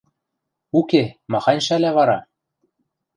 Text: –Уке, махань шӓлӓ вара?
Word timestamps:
–Уке, 0.79 1.03
махань 1.31 1.63
шӓлӓ 1.65 1.91
вара? 1.97 2.19